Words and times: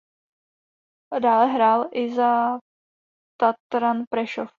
Dále 1.21 1.45
hrál 1.47 1.89
i 1.93 2.15
za 2.15 2.57
Tatran 3.41 4.03
Prešov. 4.09 4.49